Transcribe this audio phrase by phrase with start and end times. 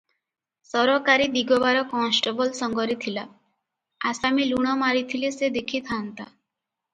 [0.67, 3.25] ସରକାରୀ ଦିଗବାର କନଷ୍ଟବଳ ସଙ୍ଗରେ ଥିଲା,
[4.13, 6.27] ଆସାମୀ ଲୁଣ ମାରିଥିଲେ ସେ ଦେଖି ଥାଆନ୍ତା।